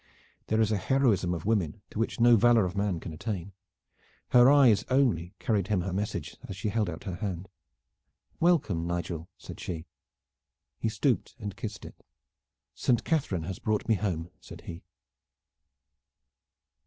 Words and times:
There 0.47 0.59
is 0.59 0.71
a 0.71 0.77
heroism 0.77 1.31
of 1.31 1.45
women 1.45 1.83
to 1.91 1.99
which 1.99 2.19
no 2.19 2.35
valor 2.35 2.65
of 2.65 2.75
man 2.75 2.99
can 2.99 3.13
attain. 3.13 3.53
Her 4.29 4.49
eyes 4.49 4.83
only 4.89 5.35
carried 5.37 5.67
him 5.67 5.81
her 5.81 5.93
message 5.93 6.37
as 6.49 6.57
she 6.57 6.69
held 6.69 6.89
out 6.89 7.03
her 7.03 7.17
hand. 7.17 7.47
"Welcome, 8.39 8.87
Nigel!" 8.87 9.29
said 9.37 9.59
she. 9.59 9.85
He 10.79 10.89
stooped 10.89 11.35
and 11.37 11.55
kissed 11.55 11.85
it. 11.85 12.03
"Saint 12.73 13.03
Catharine 13.03 13.43
has 13.43 13.59
brought 13.59 13.87
me 13.87 13.93
home," 13.93 14.31
said 14.39 14.61
he. 14.61 14.81